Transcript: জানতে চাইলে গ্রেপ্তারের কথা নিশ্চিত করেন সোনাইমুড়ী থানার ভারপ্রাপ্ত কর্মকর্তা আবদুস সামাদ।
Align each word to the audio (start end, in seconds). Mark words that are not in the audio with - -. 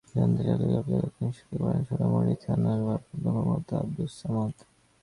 জানতে 0.11 0.41
চাইলে 0.47 0.65
গ্রেপ্তারের 0.65 1.07
কথা 1.07 1.21
নিশ্চিত 1.25 1.51
করেন 1.61 1.81
সোনাইমুড়ী 1.87 2.33
থানার 2.43 2.79
ভারপ্রাপ্ত 2.87 3.25
কর্মকর্তা 3.25 3.73
আবদুস 3.81 4.11
সামাদ। 4.19 4.53